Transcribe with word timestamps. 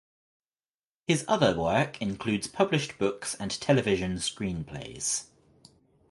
His 1.05 1.23
other 1.27 1.55
work 1.55 2.01
includes 2.01 2.47
published 2.47 2.97
books 2.97 3.35
and 3.35 3.51
television 3.61 4.15
screenplays. 4.15 5.25